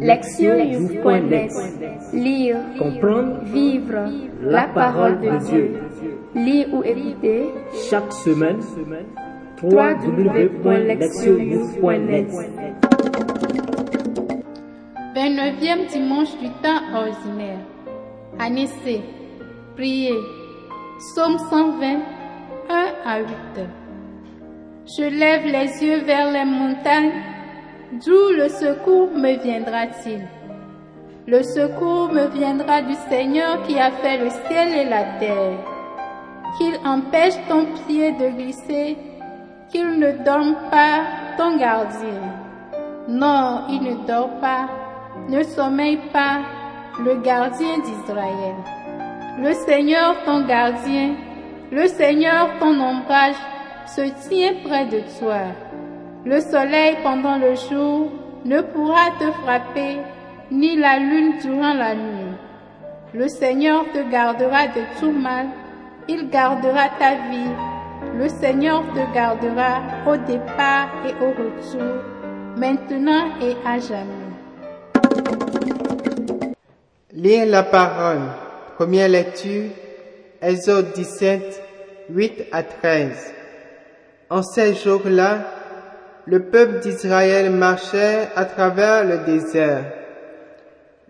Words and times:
Lectionnews.net 0.00 1.52
Lire, 2.14 2.56
Comprendre, 2.78 3.40
vivre 3.44 4.08
la 4.42 4.66
parole 4.68 5.20
de 5.20 5.36
Dieu. 5.46 5.74
Lire 6.34 6.68
ou 6.72 6.82
écouter 6.82 7.50
chaque 7.90 8.10
semaine, 8.12 8.60
www.lectionnews.net 9.62 12.28
29e 15.14 15.86
dimanche 15.92 16.36
du 16.38 16.48
temps 16.62 16.80
ordinaire. 16.94 17.58
Année 18.38 18.68
C. 18.82 19.02
Prier. 19.76 20.14
Psaume 20.98 21.36
120, 21.38 21.98
1 22.68 22.94
à 23.04 23.18
8. 23.20 23.26
Je 24.86 25.02
lève 25.02 25.44
les 25.44 25.82
yeux 25.84 26.00
vers 26.04 26.30
les 26.32 26.44
montagnes. 26.44 27.12
D'où 27.92 28.30
le 28.36 28.48
secours 28.48 29.10
me 29.16 29.36
viendra-t-il? 29.42 30.20
Le 31.26 31.42
secours 31.42 32.12
me 32.12 32.28
viendra 32.28 32.82
du 32.82 32.94
Seigneur 33.08 33.64
qui 33.64 33.80
a 33.80 33.90
fait 33.90 34.18
le 34.18 34.30
ciel 34.30 34.72
et 34.72 34.88
la 34.88 35.02
terre. 35.18 35.58
Qu'il 36.56 36.76
empêche 36.86 37.34
ton 37.48 37.66
pied 37.88 38.12
de 38.12 38.28
glisser, 38.28 38.96
qu'il 39.70 39.98
ne 39.98 40.12
dorme 40.24 40.54
pas 40.70 41.00
ton 41.36 41.56
gardien. 41.56 42.22
Non, 43.08 43.62
il 43.68 43.82
ne 43.82 44.06
dort 44.06 44.38
pas, 44.40 44.68
ne 45.28 45.42
sommeille 45.42 45.98
pas 46.12 46.42
le 47.00 47.16
gardien 47.16 47.78
d'Israël. 47.78 48.54
Le 49.42 49.52
Seigneur 49.52 50.14
ton 50.24 50.46
gardien, 50.46 51.16
le 51.72 51.88
Seigneur 51.88 52.50
ton 52.60 52.80
ombrage 52.80 53.34
se 53.86 54.02
tient 54.28 54.54
près 54.64 54.86
de 54.86 55.00
toi. 55.18 55.40
Le 56.26 56.38
soleil 56.40 56.98
pendant 57.02 57.38
le 57.38 57.54
jour 57.54 58.12
ne 58.44 58.60
pourra 58.60 59.10
te 59.18 59.30
frapper, 59.42 59.98
ni 60.50 60.76
la 60.76 60.98
lune 60.98 61.38
durant 61.40 61.72
la 61.72 61.94
nuit. 61.94 62.36
Le 63.14 63.26
Seigneur 63.26 63.84
te 63.94 64.10
gardera 64.10 64.66
de 64.66 64.82
tout 65.00 65.12
mal, 65.12 65.46
il 66.08 66.28
gardera 66.28 66.88
ta 66.98 67.14
vie. 67.30 67.54
Le 68.18 68.28
Seigneur 68.28 68.82
te 68.92 69.14
gardera 69.14 69.80
au 70.06 70.16
départ 70.18 70.90
et 71.06 71.14
au 71.24 71.30
retour, 71.30 72.02
maintenant 72.56 73.30
et 73.40 73.56
à 73.66 73.78
jamais. 73.78 74.30
Lire 77.14 77.46
la 77.46 77.62
parole. 77.62 78.20
Première 78.76 79.08
lecture, 79.08 79.70
Exode 80.42 80.92
17, 80.92 81.62
8 82.10 82.44
à 82.52 82.62
13. 82.62 83.34
En 84.30 84.42
ces 84.42 84.74
jours-là, 84.74 85.59
le 86.30 86.38
peuple 86.38 86.78
d'Israël 86.78 87.50
marchait 87.50 88.28
à 88.36 88.44
travers 88.44 89.04
le 89.04 89.18
désert. 89.26 89.82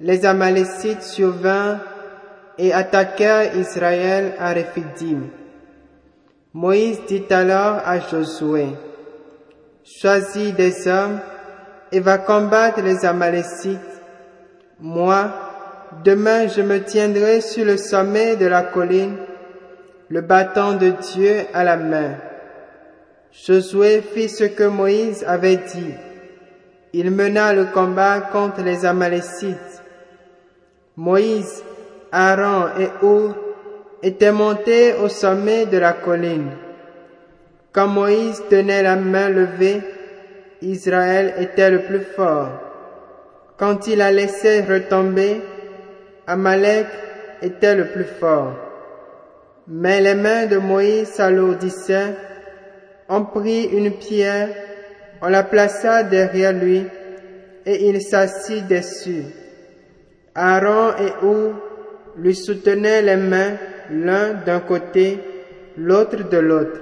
Les 0.00 0.24
Amalécites 0.24 1.02
survinrent 1.02 1.80
et 2.56 2.72
attaquèrent 2.72 3.54
Israël 3.54 4.32
à 4.38 4.54
Rephidim. 4.54 5.24
Moïse 6.54 7.00
dit 7.06 7.26
alors 7.28 7.82
à 7.84 8.00
Josué, 8.00 8.68
Choisis 9.84 10.54
des 10.54 10.88
hommes 10.88 11.20
et 11.92 12.00
va 12.00 12.16
combattre 12.16 12.80
les 12.80 13.04
Amalécites. 13.04 14.00
Moi, 14.80 15.28
demain 16.02 16.48
je 16.48 16.62
me 16.62 16.82
tiendrai 16.82 17.42
sur 17.42 17.66
le 17.66 17.76
sommet 17.76 18.36
de 18.36 18.46
la 18.46 18.62
colline, 18.62 19.18
le 20.08 20.22
bâton 20.22 20.78
de 20.78 20.94
Dieu 21.12 21.40
à 21.52 21.62
la 21.62 21.76
main. 21.76 22.29
Josué 23.32 24.02
fit 24.02 24.28
ce 24.28 24.44
que 24.44 24.64
Moïse 24.64 25.24
avait 25.24 25.56
dit. 25.56 25.94
Il 26.92 27.12
mena 27.12 27.52
le 27.52 27.66
combat 27.66 28.20
contre 28.20 28.62
les 28.62 28.84
Amalécites. 28.84 29.82
Moïse, 30.96 31.62
Aaron 32.10 32.70
et 32.78 32.88
Our 33.04 33.36
étaient 34.02 34.32
montés 34.32 34.94
au 34.94 35.08
sommet 35.08 35.66
de 35.66 35.78
la 35.78 35.92
colline. 35.92 36.50
Quand 37.70 37.86
Moïse 37.86 38.42
tenait 38.50 38.82
la 38.82 38.96
main 38.96 39.28
levée, 39.28 39.80
Israël 40.60 41.34
était 41.38 41.70
le 41.70 41.82
plus 41.82 42.00
fort. 42.00 42.48
Quand 43.56 43.86
il 43.86 43.98
la 43.98 44.10
laissait 44.10 44.62
retomber, 44.62 45.40
Amalek 46.26 46.86
était 47.42 47.76
le 47.76 47.86
plus 47.86 48.04
fort. 48.18 48.54
Mais 49.68 50.00
les 50.00 50.16
mains 50.16 50.46
de 50.46 50.56
Moïse 50.56 51.08
s'alourdissaient 51.08 52.16
on 53.10 53.24
prit 53.24 53.64
une 53.64 53.90
pierre, 53.90 54.50
on 55.20 55.28
la 55.28 55.42
plaça 55.42 56.04
derrière 56.04 56.52
lui, 56.52 56.84
et 57.66 57.88
il 57.88 58.00
s'assit 58.00 58.66
dessus. 58.68 59.24
Aaron 60.34 60.92
et 60.96 61.26
Ou 61.26 61.52
lui 62.16 62.36
soutenaient 62.36 63.02
les 63.02 63.16
mains 63.16 63.56
l'un 63.90 64.34
d'un 64.46 64.60
côté, 64.60 65.18
l'autre 65.76 66.28
de 66.28 66.38
l'autre. 66.38 66.80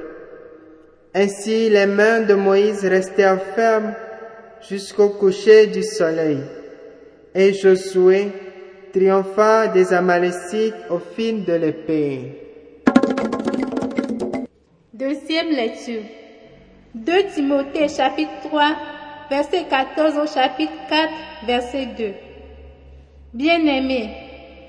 Ainsi 1.15 1.71
les 1.71 1.87
mains 1.87 2.21
de 2.21 2.35
Moïse 2.35 2.85
restèrent 2.85 3.43
fermes 3.55 3.95
jusqu'au 4.69 5.09
coucher 5.09 5.67
du 5.69 5.83
soleil. 5.83 6.41
Et 7.35 7.55
Josué 7.55 8.29
triompha 8.93 9.69
des 9.69 9.95
Amalécites 9.95 10.75
au 10.91 10.99
fil 10.99 11.45
de 11.47 11.55
l'épée. 11.55 12.45
Deuxième 14.93 15.51
lecture. 15.51 16.18
2 16.95 17.25
Timothée 17.35 17.87
chapitre 17.89 18.33
3, 18.45 18.77
verset 19.29 19.65
14 19.69 20.17
au 20.17 20.27
chapitre 20.27 20.73
4, 20.89 21.13
verset 21.45 21.87
2. 21.99 22.15
Bien-aimé, 23.35 24.09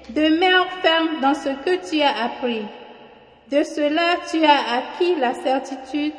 demeure 0.10 0.68
ferme 0.82 1.22
dans 1.22 1.34
ce 1.34 1.48
que 1.48 1.90
tu 1.90 2.02
as 2.02 2.26
appris. 2.26 2.66
De 3.50 3.64
cela 3.64 4.18
tu 4.30 4.44
as 4.44 4.78
acquis 4.78 5.16
la 5.16 5.34
certitude, 5.34 6.14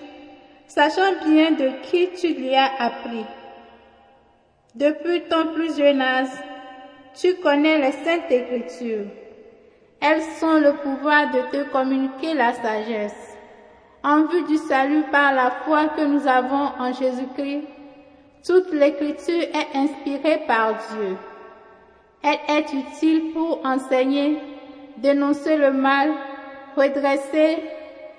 sachant 0.67 1.13
bien 1.27 1.51
de 1.51 1.71
qui 1.83 2.09
tu 2.19 2.33
lui 2.33 2.55
as 2.55 2.71
appris. 2.79 3.27
Depuis 4.75 5.21
ton 5.29 5.53
plus 5.53 5.77
jeune 5.77 6.01
âge, 6.01 6.29
tu 7.15 7.35
connais 7.37 7.79
les 7.79 7.93
saintes 7.93 8.31
écritures. 8.31 9.05
Elles 10.01 10.23
sont 10.41 10.59
le 10.61 10.73
pouvoir 10.77 11.31
de 11.31 11.59
te 11.59 11.71
communiquer 11.71 12.33
la 12.33 12.55
sagesse 12.55 13.30
en 14.03 14.25
vue 14.25 14.43
du 14.45 14.57
salut 14.57 15.03
par 15.11 15.35
la 15.35 15.51
foi 15.51 15.89
que 15.89 16.03
nous 16.03 16.27
avons 16.27 16.71
en 16.79 16.93
Jésus-Christ, 16.93 17.67
toute 18.47 18.73
l'écriture 18.73 19.43
est 19.43 19.77
inspirée 19.77 20.43
par 20.47 20.75
Dieu. 20.93 21.17
Elle 22.23 22.57
est 22.57 22.73
utile 22.73 23.33
pour 23.33 23.61
enseigner, 23.65 24.39
dénoncer 24.97 25.57
le 25.57 25.73
mal, 25.73 26.13
redresser, 26.77 27.59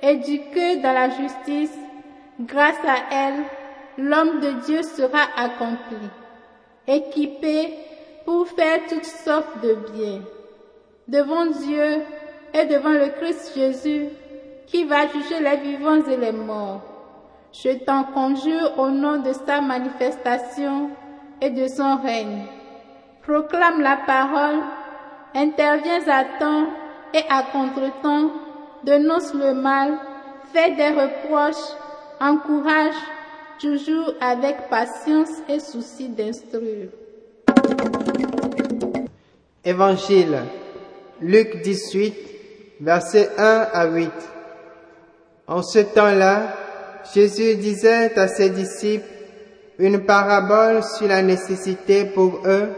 éduquer 0.01 0.77
dans 0.77 0.93
la 0.93 1.09
justice. 1.09 1.75
Grâce 2.39 2.79
à 2.87 3.13
elle, 3.15 3.43
l'homme 3.97 4.39
de 4.39 4.51
Dieu 4.65 4.83
sera 4.83 5.21
accompli, 5.37 6.09
équipé 6.87 7.73
pour 8.25 8.47
faire 8.47 8.79
toutes 8.89 9.05
sortes 9.05 9.61
de 9.63 9.75
biens. 9.91 10.21
Devant 11.07 11.45
Dieu 11.47 12.01
et 12.53 12.65
devant 12.65 12.91
le 12.91 13.09
Christ 13.09 13.53
Jésus, 13.55 14.07
qui 14.71 14.85
va 14.85 15.05
juger 15.07 15.41
les 15.41 15.57
vivants 15.57 16.01
et 16.07 16.15
les 16.15 16.31
morts. 16.31 16.81
Je 17.51 17.71
t'en 17.83 18.05
conjure 18.05 18.71
au 18.77 18.89
nom 18.89 19.17
de 19.21 19.33
sa 19.33 19.59
manifestation 19.59 20.89
et 21.41 21.49
de 21.49 21.67
son 21.67 21.97
règne. 21.97 22.45
Proclame 23.21 23.81
la 23.81 23.97
parole, 24.07 24.61
interviens 25.35 26.07
à 26.07 26.23
temps 26.39 26.67
et 27.13 27.23
à 27.29 27.43
contre-temps, 27.51 28.31
dénonce 28.85 29.33
le 29.33 29.53
mal, 29.53 29.97
fais 30.53 30.73
des 30.75 30.87
reproches, 30.87 31.75
encourage, 32.21 32.95
toujours 33.59 34.13
avec 34.21 34.69
patience 34.69 35.31
et 35.49 35.59
souci 35.59 36.07
d'instruire. 36.07 36.89
Évangile, 39.65 40.39
Luc 41.19 41.61
18, 41.61 42.15
versets 42.79 43.29
1 43.37 43.67
à 43.73 43.87
8. 43.87 44.09
En 45.51 45.63
ce 45.63 45.79
temps-là, 45.79 46.55
Jésus 47.13 47.55
disait 47.55 48.17
à 48.17 48.29
ses 48.29 48.51
disciples 48.51 49.03
une 49.79 50.05
parabole 50.05 50.81
sur 50.81 51.09
la 51.09 51.21
nécessité 51.21 52.05
pour 52.05 52.43
eux 52.45 52.69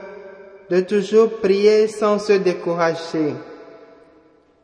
de 0.72 0.80
toujours 0.80 1.40
prier 1.40 1.88
sans 1.88 2.18
se 2.18 2.34
décourager. 2.34 3.36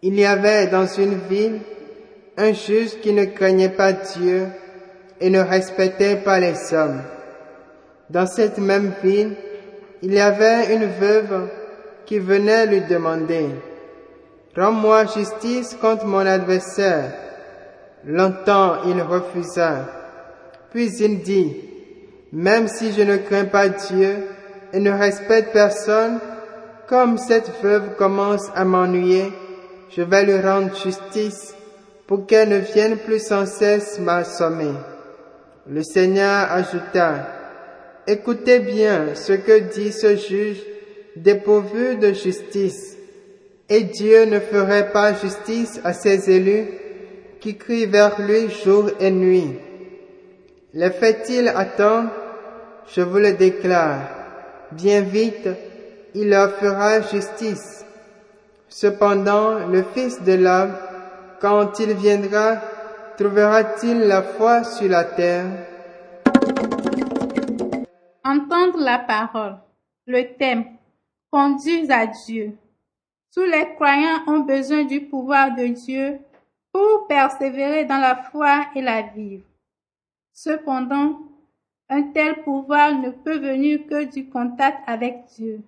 Il 0.01 0.19
y 0.19 0.25
avait 0.25 0.65
dans 0.65 0.87
une 0.87 1.19
ville 1.29 1.59
un 2.35 2.51
juge 2.51 2.99
qui 2.99 3.13
ne 3.13 3.25
craignait 3.25 3.69
pas 3.69 3.93
Dieu 3.93 4.47
et 5.21 5.29
ne 5.29 5.41
respectait 5.41 6.15
pas 6.15 6.39
les 6.39 6.73
hommes. 6.73 7.03
Dans 8.09 8.25
cette 8.25 8.57
même 8.57 8.91
ville, 9.03 9.35
il 10.01 10.15
y 10.15 10.19
avait 10.19 10.73
une 10.73 10.87
veuve 10.87 11.47
qui 12.07 12.17
venait 12.17 12.65
lui 12.65 12.81
demander, 12.81 13.49
Rends-moi 14.57 15.05
justice 15.05 15.77
contre 15.79 16.05
mon 16.07 16.25
adversaire. 16.25 17.28
Longtemps 18.05 18.83
il 18.85 19.01
refusa. 19.01 19.85
Puis 20.71 20.95
il 20.99 21.21
dit, 21.21 21.55
Même 22.31 22.67
si 22.67 22.93
je 22.93 23.01
ne 23.01 23.17
crains 23.17 23.45
pas 23.45 23.69
Dieu, 23.69 24.15
et 24.71 24.79
ne 24.79 24.91
respecte 24.91 25.51
personne, 25.51 26.19
comme 26.87 27.17
cette 27.17 27.51
veuve 27.61 27.95
commence 27.97 28.49
à 28.55 28.65
m'ennuyer, 28.65 29.31
je 29.89 30.01
vais 30.01 30.23
lui 30.23 30.39
rendre 30.39 30.75
justice 30.75 31.55
pour 32.07 32.25
qu'elle 32.25 32.49
ne 32.49 32.57
vienne 32.57 32.97
plus 32.97 33.19
sans 33.19 33.45
cesse 33.45 33.99
m'assommer. 33.99 34.73
Le 35.67 35.83
Seigneur 35.83 36.51
ajouta, 36.51 37.27
Écoutez 38.07 38.59
bien 38.59 39.13
ce 39.13 39.33
que 39.33 39.59
dit 39.59 39.91
ce 39.91 40.15
juge 40.15 40.63
dépourvu 41.15 41.97
de 41.97 42.13
justice. 42.13 42.97
Et 43.69 43.83
Dieu 43.83 44.25
ne 44.25 44.39
ferait 44.39 44.91
pas 44.91 45.13
justice 45.13 45.79
à 45.83 45.93
ses 45.93 46.31
élus 46.31 46.65
qui 47.39 47.57
crient 47.57 47.85
vers 47.85 48.21
lui 48.21 48.49
jour 48.49 48.89
et 48.99 49.11
nuit. 49.11 49.57
Les 50.73 50.91
fait-il 50.91 51.47
attendre 51.47 52.09
Je 52.87 53.01
vous 53.01 53.17
le 53.17 53.33
déclare. 53.33 54.01
Bien 54.71 55.01
vite, 55.01 55.49
il 56.13 56.29
leur 56.29 56.51
fera 56.51 57.01
justice. 57.01 57.85
Cependant, 58.67 59.67
le 59.67 59.83
Fils 59.83 60.21
de 60.21 60.33
l'homme, 60.33 60.75
quand 61.41 61.79
il 61.79 61.93
viendra, 61.93 62.57
trouvera-t-il 63.17 64.01
la 64.01 64.21
foi 64.21 64.63
sur 64.63 64.89
la 64.89 65.03
terre? 65.05 65.45
Entendre 68.23 68.79
la 68.79 68.99
parole. 68.99 69.57
Le 70.05 70.37
thème. 70.37 70.65
Conduire 71.31 71.91
à 71.91 72.07
Dieu. 72.07 72.53
Tous 73.33 73.43
les 73.43 73.73
croyants 73.75 74.23
ont 74.27 74.39
besoin 74.39 74.83
du 74.83 75.01
pouvoir 75.01 75.55
de 75.55 75.67
Dieu 75.67 76.19
pour 76.71 77.07
persévérer 77.07 77.85
dans 77.85 77.97
la 77.97 78.15
foi 78.15 78.65
et 78.75 78.81
la 78.81 79.01
vivre. 79.01 79.45
Cependant, 80.33 81.19
un 81.89 82.03
tel 82.03 82.43
pouvoir 82.43 82.99
ne 82.99 83.09
peut 83.09 83.37
venir 83.37 83.85
que 83.87 84.05
du 84.05 84.29
contact 84.29 84.77
avec 84.87 85.25
Dieu. 85.35 85.61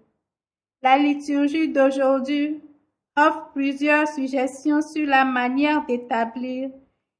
La 0.81 0.97
liturgie 0.97 1.69
d'aujourd'hui 1.69 2.61
offre 3.17 3.49
plusieurs 3.53 4.07
suggestions 4.07 4.81
sur 4.81 5.07
la 5.07 5.25
manière 5.25 5.85
d'établir 5.85 6.69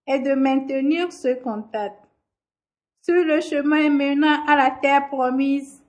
et 0.08 0.20
de 0.20 0.34
maintenir 0.34 1.12
ce 1.12 1.34
contact. 1.34 1.98
Sur 3.02 3.24
le 3.24 3.42
chemin 3.42 3.90
menant 3.90 4.46
à 4.48 4.56
la 4.56 4.72
terre 4.72 5.10
promise, 5.10 5.84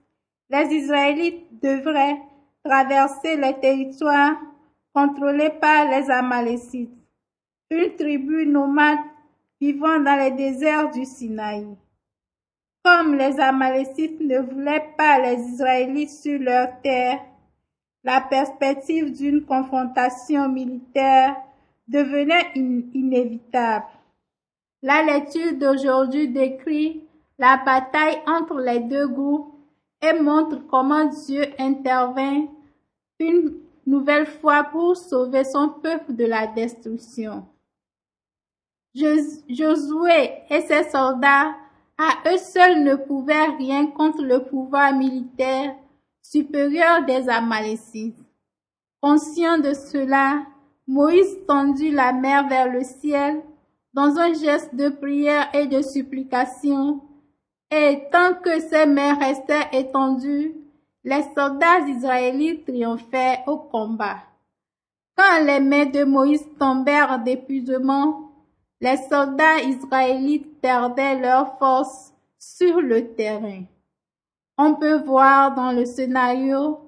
les 0.48 0.74
Israélites 0.74 1.46
devraient 1.62 2.20
traverser 2.64 3.36
les 3.36 3.58
territoires 3.60 4.36
contrôlés 4.94 5.50
par 5.50 5.88
les 5.88 6.10
Amalécites, 6.10 6.90
une 7.72 7.96
tribu 7.96 8.46
nomade 8.46 8.98
vivant 9.60 9.98
dans 10.00 10.18
les 10.18 10.32
déserts 10.32 10.90
du 10.90 11.04
Sinaï. 11.04 11.66
Comme 12.84 13.14
les 13.14 13.38
Amalécites 13.40 14.20
ne 14.20 14.40
voulaient 14.40 14.92
pas 14.98 15.18
les 15.20 15.40
Israélites 15.40 16.10
sur 16.10 16.38
leur 16.40 16.80
terre, 16.82 17.20
la 18.04 18.20
perspective 18.20 19.12
d'une 19.12 19.44
confrontation 19.44 20.48
militaire 20.48 21.36
devenait 21.86 22.52
inévitable. 22.54 23.86
La 24.82 25.02
lecture 25.04 25.54
d'aujourd'hui 25.54 26.28
décrit 26.28 27.04
la 27.38 27.56
bataille 27.64 28.18
entre 28.26 28.58
les 28.58 28.80
deux 28.80 29.06
groupes 29.06 29.54
et 30.00 30.20
montre 30.20 30.66
comment 30.66 31.04
Dieu 31.04 31.44
intervint 31.58 32.46
une 33.20 33.54
nouvelle 33.86 34.26
fois 34.26 34.64
pour 34.64 34.96
sauver 34.96 35.44
son 35.44 35.68
peuple 35.68 36.14
de 36.14 36.24
la 36.24 36.48
destruction. 36.48 37.46
Josué 38.94 40.32
et 40.50 40.60
ses 40.62 40.84
soldats 40.90 41.54
à 41.98 42.30
eux 42.30 42.38
seuls 42.38 42.82
ne 42.82 42.96
pouvaient 42.96 43.56
rien 43.58 43.86
contre 43.86 44.22
le 44.22 44.44
pouvoir 44.44 44.92
militaire 44.92 45.74
supérieur 46.20 47.04
des 47.04 47.28
Amalécites. 47.28 48.18
Conscient 49.00 49.58
de 49.58 49.72
cela, 49.72 50.42
Moïse 50.86 51.38
tendit 51.46 51.90
la 51.90 52.12
mer 52.12 52.48
vers 52.48 52.70
le 52.70 52.82
ciel 52.82 53.42
dans 53.94 54.18
un 54.18 54.32
geste 54.32 54.74
de 54.74 54.88
prière 54.88 55.48
et 55.54 55.66
de 55.66 55.82
supplication, 55.82 57.00
et 57.70 58.02
tant 58.10 58.34
que 58.34 58.60
ces 58.60 58.86
mains 58.86 59.14
restaient 59.14 59.68
étendues, 59.72 60.54
les 61.04 61.22
soldats 61.34 61.80
israélites 61.88 62.64
triomphaient 62.64 63.40
au 63.46 63.56
combat. 63.58 64.18
Quand 65.16 65.44
les 65.44 65.60
mains 65.60 65.86
de 65.86 66.04
Moïse 66.04 66.46
tombèrent 66.58 67.18
d'épuisement, 67.18 68.31
les 68.82 68.96
soldats 69.08 69.60
israélites 69.62 70.60
perdaient 70.60 71.18
leur 71.20 71.56
force 71.58 72.12
sur 72.36 72.80
le 72.80 73.14
terrain. 73.14 73.62
On 74.58 74.74
peut 74.74 74.98
voir 75.04 75.54
dans 75.54 75.70
le 75.70 75.84
scénario, 75.84 76.80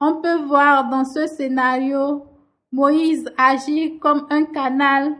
on 0.00 0.20
peut 0.20 0.42
voir 0.44 0.90
dans 0.90 1.06
ce 1.06 1.26
scénario 1.26 2.26
Moïse 2.70 3.32
agir 3.38 3.92
comme 4.00 4.26
un 4.28 4.44
canal 4.44 5.16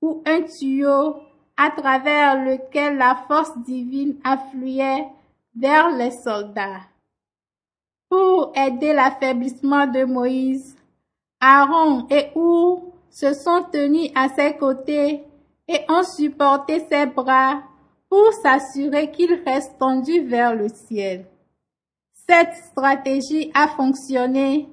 ou 0.00 0.22
un 0.26 0.40
tuyau 0.40 1.16
à 1.58 1.70
travers 1.70 2.42
lequel 2.42 2.96
la 2.96 3.14
force 3.28 3.56
divine 3.58 4.16
affluait 4.24 5.06
vers 5.54 5.90
les 5.90 6.12
soldats. 6.12 6.80
Pour 8.08 8.52
aider 8.56 8.94
l'affaiblissement 8.94 9.86
de 9.86 10.04
Moïse, 10.04 10.76
Aaron 11.40 12.06
et 12.08 12.30
Our 12.34 12.95
se 13.10 13.32
sont 13.32 13.64
tenus 13.72 14.10
à 14.14 14.28
ses 14.28 14.56
côtés 14.56 15.24
et 15.68 15.80
ont 15.88 16.02
supporté 16.02 16.84
ses 16.88 17.06
bras 17.06 17.62
pour 18.08 18.32
s'assurer 18.42 19.10
qu'il 19.10 19.40
reste 19.44 19.78
tendu 19.78 20.20
vers 20.26 20.54
le 20.54 20.68
ciel. 20.68 21.26
Cette 22.28 22.54
stratégie 22.54 23.50
a 23.54 23.68
fonctionné 23.68 24.68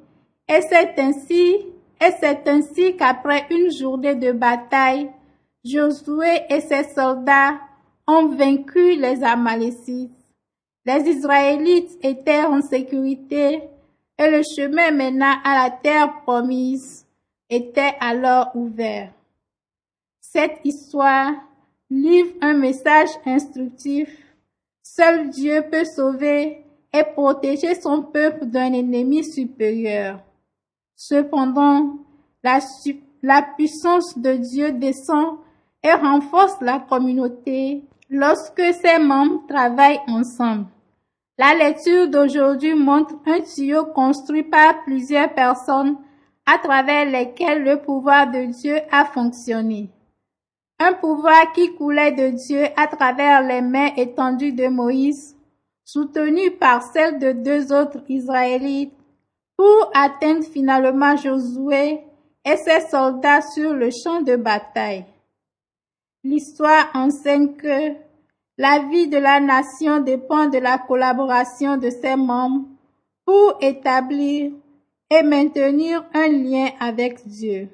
et 0.47 0.61
c'est 0.69 0.99
ainsi, 0.99 1.55
et 2.01 2.11
c'est 2.19 2.47
ainsi 2.47 2.95
qu'après 2.97 3.45
une 3.49 3.71
journée 3.71 4.15
de 4.15 4.31
bataille, 4.31 5.09
Josué 5.65 6.41
et 6.49 6.59
ses 6.59 6.83
soldats 6.93 7.57
ont 8.05 8.27
vaincu 8.27 8.97
les 8.97 9.23
Amalécites. 9.23 10.11
Les 10.85 11.09
Israélites 11.09 11.97
étaient 12.03 12.43
en 12.43 12.61
sécurité 12.61 13.61
et 14.19 14.29
le 14.29 14.41
chemin 14.43 14.91
menant 14.91 15.35
à 15.45 15.63
la 15.63 15.69
terre 15.71 16.21
promise 16.23 17.07
était 17.55 17.95
alors 17.99 18.51
ouvert. 18.55 19.11
Cette 20.19 20.59
histoire 20.63 21.33
livre 21.89 22.33
un 22.41 22.53
message 22.53 23.09
instructif. 23.25 24.09
Seul 24.81 25.29
Dieu 25.29 25.63
peut 25.71 25.85
sauver 25.85 26.65
et 26.91 27.03
protéger 27.03 27.75
son 27.75 28.01
peuple 28.03 28.45
d'un 28.45 28.73
ennemi 28.73 29.23
supérieur. 29.23 30.19
Cependant, 30.95 31.97
la, 32.43 33.41
puissance 33.55 34.17
de 34.17 34.33
Dieu 34.33 34.71
descend 34.73 35.37
et 35.83 35.93
renforce 35.93 36.59
la 36.61 36.79
communauté 36.79 37.83
lorsque 38.09 38.61
ses 38.73 38.99
membres 38.99 39.45
travaillent 39.47 40.01
ensemble. 40.07 40.65
La 41.37 41.55
lecture 41.55 42.07
d'aujourd'hui 42.09 42.75
montre 42.75 43.15
un 43.25 43.41
tuyau 43.41 43.85
construit 43.85 44.43
par 44.43 44.83
plusieurs 44.83 45.33
personnes 45.33 45.97
à 46.45 46.57
travers 46.57 47.05
lesquelles 47.05 47.63
le 47.63 47.81
pouvoir 47.81 48.29
de 48.31 48.45
Dieu 48.45 48.77
a 48.91 49.05
fonctionné. 49.05 49.89
Un 50.79 50.93
pouvoir 50.93 51.53
qui 51.53 51.73
coulait 51.75 52.11
de 52.11 52.29
Dieu 52.29 52.65
à 52.75 52.87
travers 52.87 53.41
les 53.41 53.61
mains 53.61 53.91
étendues 53.95 54.51
de 54.51 54.67
Moïse, 54.67 55.35
soutenu 55.85 56.51
par 56.51 56.83
celles 56.83 57.19
de 57.19 57.31
deux 57.31 57.71
autres 57.71 58.03
Israélites, 58.09 58.93
pour 59.55 59.91
atteindre 59.93 60.43
finalement 60.43 61.15
Josué 61.15 62.01
et 62.43 62.57
ses 62.57 62.81
soldats 62.89 63.41
sur 63.41 63.73
le 63.73 63.89
champ 63.91 64.21
de 64.21 64.35
bataille. 64.35 65.05
L'histoire 66.23 66.89
enseigne 66.93 67.53
que 67.55 67.93
la 68.57 68.79
vie 68.89 69.07
de 69.07 69.17
la 69.17 69.39
nation 69.39 69.99
dépend 69.99 70.47
de 70.47 70.57
la 70.57 70.77
collaboration 70.77 71.77
de 71.77 71.89
ses 71.89 72.15
membres 72.15 72.65
pour 73.25 73.57
établir 73.61 74.51
maintenir 75.21 76.03
un 76.13 76.27
lien 76.29 76.69
avec 76.79 77.27
Dieu. 77.27 77.69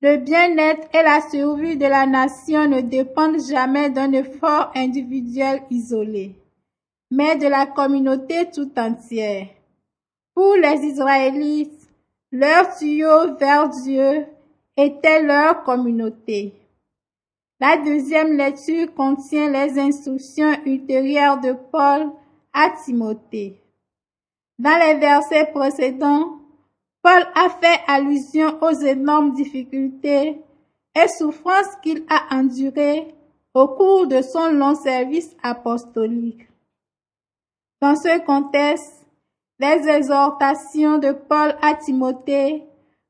Le 0.00 0.16
bien-être 0.18 0.86
et 0.94 1.02
la 1.02 1.20
survie 1.28 1.76
de 1.76 1.86
la 1.86 2.06
nation 2.06 2.68
ne 2.68 2.80
dépendent 2.80 3.40
jamais 3.40 3.90
d'un 3.90 4.12
effort 4.12 4.70
individuel 4.76 5.62
isolé, 5.70 6.36
mais 7.10 7.36
de 7.36 7.48
la 7.48 7.66
communauté 7.66 8.48
tout 8.54 8.70
entière. 8.76 9.48
Pour 10.34 10.54
les 10.54 10.84
Israélites, 10.84 11.88
leur 12.30 12.76
tuyau 12.76 13.34
vers 13.40 13.70
Dieu 13.70 14.26
était 14.76 15.22
leur 15.22 15.64
communauté. 15.64 16.52
La 17.60 17.76
deuxième 17.78 18.36
lecture 18.36 18.94
contient 18.94 19.50
les 19.50 19.80
instructions 19.80 20.52
ultérieures 20.64 21.40
de 21.40 21.54
Paul 21.72 22.12
à 22.52 22.70
Timothée. 22.84 23.60
Dans 24.58 24.76
les 24.78 24.94
versets 24.94 25.46
précédents, 25.52 26.38
Paul 27.02 27.26
a 27.34 27.48
fait 27.48 27.80
allusion 27.86 28.58
aux 28.60 28.72
énormes 28.72 29.32
difficultés 29.32 30.40
et 30.96 31.08
souffrances 31.08 31.76
qu'il 31.82 32.04
a 32.10 32.34
endurées 32.34 33.14
au 33.54 33.68
cours 33.68 34.08
de 34.08 34.20
son 34.20 34.50
long 34.52 34.74
service 34.74 35.34
apostolique. 35.42 36.48
Dans 37.80 37.94
ce 37.94 38.18
contexte, 38.24 39.06
les 39.60 39.88
exhortations 39.88 40.98
de 40.98 41.12
Paul 41.12 41.56
à 41.62 41.74
Timothée 41.74 42.64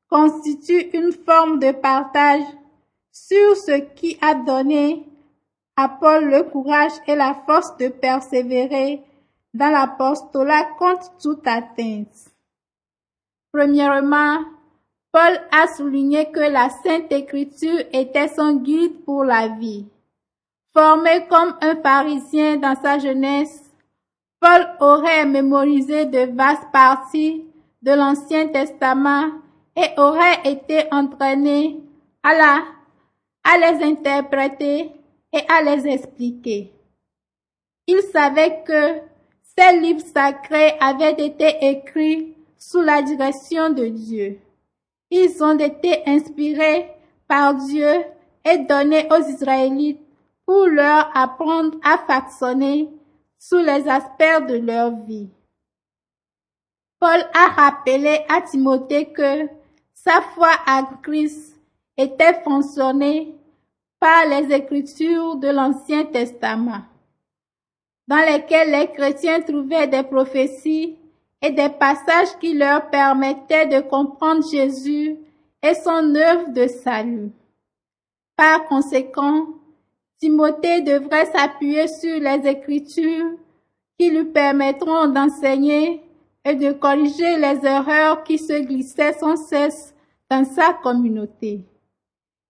constituent 0.07 0.89
une 0.93 1.11
forme 1.11 1.59
de 1.59 1.71
partage 1.71 2.43
sur 3.11 3.55
ce 3.55 3.79
qui 3.95 4.17
a 4.21 4.35
donné 4.35 5.05
à 5.75 5.89
Paul 5.89 6.25
le 6.25 6.43
courage 6.43 6.91
et 7.07 7.15
la 7.15 7.33
force 7.45 7.75
de 7.77 7.87
persévérer 7.87 9.01
dans 9.53 9.69
l'apostolat 9.69 10.65
contre 10.77 11.17
toute 11.17 11.45
atteinte. 11.47 12.31
Premièrement, 13.51 14.39
Paul 15.11 15.39
a 15.51 15.67
souligné 15.67 16.31
que 16.31 16.39
la 16.39 16.69
Sainte 16.69 17.11
Écriture 17.11 17.79
était 17.91 18.27
son 18.27 18.57
guide 18.57 19.03
pour 19.05 19.23
la 19.23 19.47
vie. 19.47 19.87
Formé 20.71 21.25
comme 21.27 21.55
un 21.61 21.75
pharisien 21.81 22.57
dans 22.57 22.75
sa 22.75 22.99
jeunesse, 22.99 23.71
Paul 24.39 24.67
aurait 24.79 25.25
mémorisé 25.25 26.05
de 26.05 26.31
vastes 26.35 26.71
parties 26.71 27.43
de 27.81 27.91
l'Ancien 27.91 28.49
Testament 28.49 29.31
et 29.75 29.99
aurait 29.99 30.41
été 30.45 30.83
entraîné 30.91 31.81
à, 32.21 32.33
la, 32.33 32.63
à 33.43 33.57
les 33.57 33.83
interpréter 33.83 34.91
et 35.33 35.41
à 35.49 35.61
les 35.63 35.87
expliquer. 35.87 36.71
Il 37.87 38.01
savait 38.13 38.61
que 38.65 38.99
ces 39.59 39.77
livres 39.77 40.05
sacrés 40.13 40.77
avaient 40.79 41.25
été 41.25 41.57
écrits 41.61 42.33
sous 42.57 42.81
la 42.81 43.01
direction 43.01 43.69
de 43.69 43.87
Dieu. 43.87 44.39
Ils 45.11 45.43
ont 45.43 45.57
été 45.57 46.01
inspirés 46.07 46.89
par 47.27 47.55
Dieu 47.55 48.05
et 48.45 48.59
donnés 48.59 49.07
aux 49.11 49.27
Israélites 49.27 49.99
pour 50.45 50.67
leur 50.67 51.11
apprendre 51.15 51.77
à 51.83 51.97
façonner 51.97 52.89
sous 53.37 53.57
les 53.57 53.87
aspects 53.89 54.47
de 54.47 54.55
leur 54.55 54.91
vie. 55.05 55.29
Paul 56.99 57.21
a 57.33 57.47
rappelé 57.47 58.21
à 58.29 58.41
Timothée 58.41 59.11
que 59.11 59.47
sa 59.93 60.21
foi 60.21 60.51
à 60.65 60.89
Christ 61.03 61.57
était 61.97 62.41
fonctionnée 62.43 63.35
par 63.99 64.25
les 64.25 64.53
écritures 64.55 65.35
de 65.35 65.49
l'Ancien 65.49 66.05
Testament, 66.05 66.83
dans 68.09 68.25
lesquelles 68.25 68.71
les 68.71 68.87
chrétiens 68.87 69.39
trouvaient 69.39 69.87
des 69.87 70.01
prophéties 70.01 70.97
et 71.43 71.51
des 71.51 71.69
passages 71.69 72.37
qui 72.39 72.55
leur 72.55 72.89
permettaient 72.89 73.67
de 73.67 73.81
comprendre 73.81 74.43
Jésus 74.49 75.15
et 75.61 75.75
son 75.75 76.15
œuvre 76.15 76.51
de 76.51 76.67
salut. 76.67 77.29
Par 78.35 78.65
conséquent, 78.65 79.45
Timothée 80.17 80.81
devrait 80.81 81.27
s'appuyer 81.27 81.87
sur 81.87 82.19
les 82.19 82.49
Écritures 82.49 83.37
qui 83.99 84.09
lui 84.09 84.25
permettront 84.25 85.07
d'enseigner 85.07 86.01
et 86.43 86.55
de 86.55 86.71
corriger 86.71 87.37
les 87.37 87.63
erreurs 87.63 88.23
qui 88.23 88.39
se 88.39 88.59
glissaient 88.63 89.13
sans 89.13 89.35
cesse 89.35 89.93
dans 90.31 90.45
sa 90.45 90.73
communauté. 90.73 91.61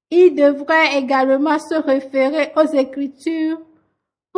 Il 0.10 0.36
devrait 0.36 0.98
également 0.98 1.60
se 1.60 1.76
référer 1.76 2.54
aux 2.56 2.74
Écritures 2.74 3.60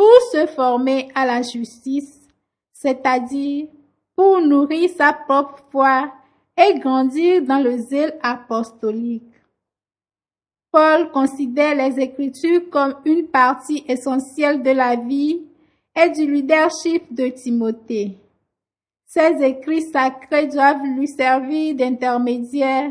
pour 0.02 0.20
se 0.32 0.46
former 0.48 1.10
à 1.14 1.24
la 1.24 1.42
justice, 1.42 2.28
c'est-à-dire 2.72 3.68
pour 4.16 4.40
nourrir 4.40 4.90
sa 4.90 5.12
propre 5.12 5.62
foi 5.70 6.12
et 6.56 6.76
grandir 6.80 7.40
dans 7.42 7.60
le 7.60 7.78
zèle 7.78 8.18
apostolique. 8.20 9.32
Paul 10.72 11.08
considère 11.12 11.76
les 11.76 12.00
Écritures 12.00 12.68
comme 12.68 12.96
une 13.04 13.28
partie 13.28 13.84
essentielle 13.86 14.64
de 14.64 14.70
la 14.70 14.96
vie 14.96 15.42
et 15.94 16.10
du 16.10 16.28
leadership 16.28 17.14
de 17.14 17.28
Timothée. 17.28 18.18
Ces 19.06 19.40
écrits 19.40 19.82
sacrés 19.82 20.48
doivent 20.48 20.84
lui 20.96 21.06
servir 21.06 21.76
d'intermédiaire 21.76 22.90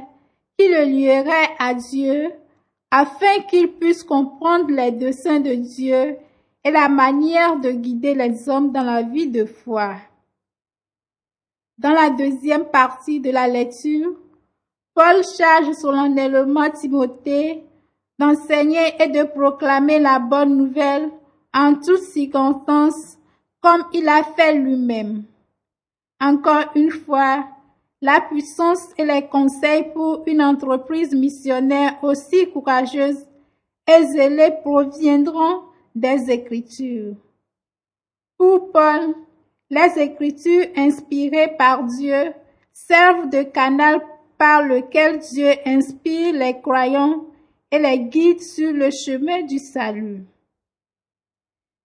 qui 0.58 0.70
le 0.70 0.86
lierait 0.86 1.50
à 1.60 1.74
Dieu 1.74 2.32
afin 2.89 3.41
qu'il 3.50 3.74
puisse 3.74 4.01
comprendre 4.01 4.72
les 4.72 4.91
desseins 4.91 5.41
de 5.41 5.56
Dieu 5.56 6.15
et 6.63 6.72
la 6.72 6.89
manière 6.89 7.60
de 7.60 7.72
guider 7.72 8.13
les 8.13 8.48
hommes 8.50 8.72
dans 8.72 8.84
la 8.84 9.01
vie 9.01 9.27
de 9.27 9.46
foi. 9.46 9.96
Dans 11.77 11.91
la 11.91 12.12
deuxième 12.12 12.65
partie 12.65 13.20
de 13.20 13.32
la 13.32 13.48
lecture, 13.48 14.15
Paul 14.94 15.24
charge 15.24 15.74
solennellement 15.74 16.70
Timothée 16.70 17.63
d'enseigner 18.20 18.94
et 19.00 19.08
de 19.08 19.24
proclamer 19.24 19.98
la 19.98 20.20
bonne 20.20 20.56
nouvelle 20.56 21.10
en 21.53 21.75
toutes 21.75 22.03
circonstances 22.03 23.18
comme 23.62 23.84
il 23.94 24.08
a 24.08 24.24
fait 24.24 24.53
lui-même. 24.53 25.24
Encore 26.20 26.65
une 26.75 26.91
fois, 26.91 27.46
la 28.01 28.22
puissance 28.22 28.89
et 28.98 29.06
les 29.06 29.27
conseils 29.27 29.91
pour 29.94 30.24
une 30.27 30.41
entreprise 30.41 31.13
missionnaire 31.13 31.98
aussi 32.03 32.51
courageuse 32.51 33.25
et 33.88 34.06
zélée 34.06 34.53
proviendront 34.63 35.63
des 35.95 36.31
Écritures. 36.31 37.15
Pour 38.38 38.71
Paul, 38.71 39.13
les 39.69 40.00
Écritures 40.01 40.67
inspirées 40.75 41.55
par 41.57 41.83
Dieu 41.83 42.33
servent 42.74 43.29
de 43.29 43.43
canal 43.43 44.01
par 44.38 44.63
lequel 44.63 45.19
Dieu 45.19 45.51
inspire 45.65 46.33
les 46.33 46.60
croyants 46.60 47.25
et 47.71 47.79
les 47.79 48.00
guide 48.00 48.41
sur 48.41 48.74
le 48.74 48.89
chemin 48.91 49.43
du 49.43 49.60
salut. 49.60 50.24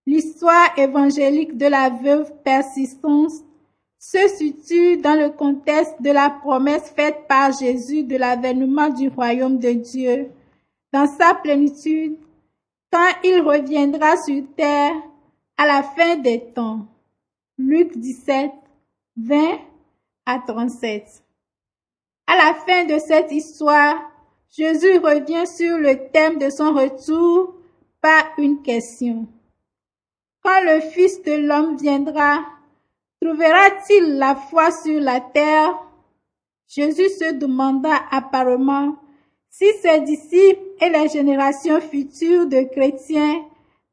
L'histoire 0.07 0.79
évangélique 0.79 1.57
de 1.57 1.67
la 1.67 1.91
veuve 1.91 2.33
persistance 2.45 3.43
se 3.99 4.29
situe 4.29 4.99
dans 4.99 5.15
le 5.15 5.31
contexte 5.31 6.01
de 6.01 6.11
la 6.11 6.31
promesse 6.31 6.91
faite 6.91 7.27
par 7.29 7.53
Jésus 7.53 8.05
de 8.05 8.17
l'avènement 8.17 8.89
du 8.89 9.09
royaume 9.09 9.59
de 9.59 9.73
Dieu 9.73 10.31
dans 10.93 11.07
sa 11.07 11.35
plénitude 11.35 12.17
quand 12.93 13.13
il 13.25 13.41
reviendra 13.41 14.17
sur 14.17 14.43
terre 14.57 14.95
à 15.57 15.67
la 15.67 15.83
fin 15.83 16.17
des 16.17 16.53
temps. 16.53 16.87
Luc 17.59 17.97
17, 17.97 18.51
20 19.17 19.59
à 20.27 20.39
37. 20.47 21.23
À 22.27 22.37
la 22.37 22.55
fin 22.55 22.85
de 22.85 22.99
cette 22.99 23.33
histoire, 23.33 23.97
Jésus 24.51 24.99
revient 24.99 25.47
sur 25.47 25.79
le 25.79 26.11
thème 26.11 26.39
de 26.39 26.51
son 26.51 26.73
retour 26.75 27.55
par 28.01 28.25
une 28.39 28.63
question. 28.63 29.27
Quand 30.43 30.61
le 30.63 30.81
Fils 30.81 31.23
de 31.23 31.33
l'homme 31.33 31.77
viendra, 31.77 32.45
trouvera-t-il 33.21 34.19
la 34.19 34.37
foi 34.37 34.71
sur 34.71 35.01
la 35.01 35.21
terre? 35.21 35.75
Jésus 36.69 37.09
se 37.09 37.33
demanda 37.33 37.95
apparemment 38.11 38.97
si 39.59 39.73
ses 39.81 40.01
disciples 40.03 40.63
et 40.83 40.91
les 40.91 41.09
générations 41.09 41.81
futures 41.81 42.47
de 42.47 42.63
chrétiens 42.65 43.43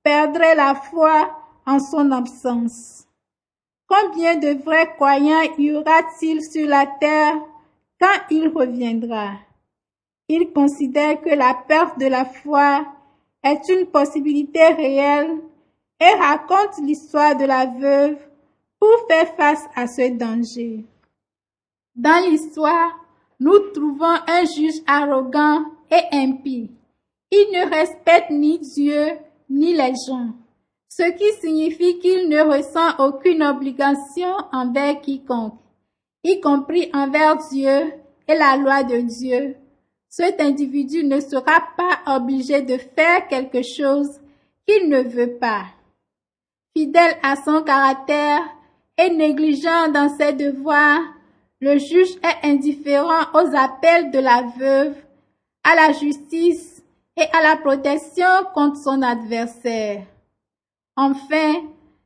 perdraient 0.04 0.56
la 0.56 0.76
foi 0.76 1.32
en 1.66 1.80
son 1.80 2.12
absence. 2.12 3.08
Combien 3.88 4.36
de 4.36 4.62
vrais 4.62 4.94
croyants 4.96 5.54
y 5.58 5.72
aura-t-il 5.72 6.44
sur 6.44 6.68
la 6.68 6.86
terre 7.00 7.38
quand 7.98 8.20
il 8.30 8.50
reviendra? 8.50 9.36
Il 10.28 10.52
considère 10.52 11.22
que 11.22 11.30
la 11.30 11.54
perte 11.54 11.98
de 11.98 12.08
la 12.08 12.26
foi 12.26 12.86
est 13.42 13.70
une 13.70 13.86
possibilité 13.86 14.68
réelle 14.68 15.38
et 16.02 16.14
raconte 16.20 16.78
l'histoire 16.80 17.38
de 17.38 17.46
la 17.46 17.68
veuve 17.68 18.18
pour 18.80 19.08
faire 19.08 19.34
face 19.36 19.64
à 19.76 19.88
ce 19.88 20.12
danger. 20.12 20.84
Dans 21.96 22.22
l'histoire, 22.30 23.03
nous 23.44 23.60
trouvons 23.74 24.20
un 24.26 24.46
juge 24.46 24.82
arrogant 24.88 25.66
et 25.92 26.16
impie. 26.16 26.72
Il 27.30 27.48
ne 27.52 27.70
respecte 27.70 28.30
ni 28.30 28.58
Dieu 28.60 29.18
ni 29.50 29.74
les 29.74 29.94
gens, 30.08 30.30
ce 30.88 31.12
qui 31.12 31.30
signifie 31.42 32.00
qu'il 32.00 32.30
ne 32.30 32.40
ressent 32.40 32.96
aucune 33.00 33.44
obligation 33.44 34.34
envers 34.54 35.02
quiconque, 35.02 35.60
y 36.24 36.40
compris 36.40 36.90
envers 36.94 37.36
Dieu 37.50 37.92
et 38.30 38.36
la 38.36 38.56
loi 38.56 38.84
de 38.84 39.02
Dieu. 39.02 39.58
Cet 40.08 40.40
individu 40.40 41.04
ne 41.04 41.20
sera 41.20 41.64
pas 41.76 42.16
obligé 42.16 42.62
de 42.62 42.78
faire 42.78 43.28
quelque 43.28 43.62
chose 43.62 44.22
qu'il 44.66 44.88
ne 44.88 45.02
veut 45.02 45.38
pas. 45.38 45.66
Fidèle 46.78 47.18
à 47.22 47.36
son 47.36 47.62
caractère 47.62 48.42
et 48.98 49.10
négligent 49.10 49.92
dans 49.94 50.16
ses 50.18 50.32
devoirs, 50.32 51.02
le 51.64 51.78
juge 51.80 52.18
est 52.22 52.46
indifférent 52.46 53.24
aux 53.34 53.56
appels 53.56 54.12
de 54.12 54.20
la 54.20 54.42
veuve, 54.60 54.96
à 55.64 55.76
la 55.76 55.94
justice 55.94 56.84
et 57.16 57.24
à 57.32 57.42
la 57.42 57.56
protection 57.56 58.28
contre 58.54 58.76
son 58.76 59.02
adversaire. 59.02 60.04
Enfin, 60.98 61.54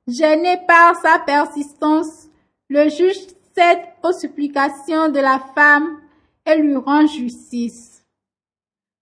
gêné 0.08 0.60
par 0.68 0.96
sa 0.98 1.18
persistance, 1.26 2.28
le 2.70 2.88
juge 2.88 3.18
cède 3.56 3.80
aux 4.04 4.14
supplications 4.14 5.10
de 5.10 5.20
la 5.20 5.40
femme 5.56 6.02
et 6.46 6.56
lui 6.56 6.76
rend 6.76 7.08
justice. 7.08 8.06